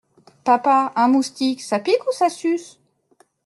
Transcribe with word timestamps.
Papa, 0.43 0.93
un 0.95 1.09
moustique 1.09 1.61
ça 1.61 1.77
pique 1.77 2.03
ou 2.07 2.11
ça 2.11 2.27
suce? 2.29 2.79